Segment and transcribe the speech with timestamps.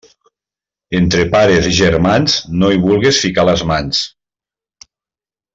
[0.99, 4.05] Entre pares i germans no hi vulgues ficar les mans.